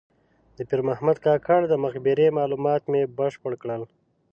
[0.57, 3.81] د پیر محمد کاکړ د مقبرې معلومات مې بشپړ کړل.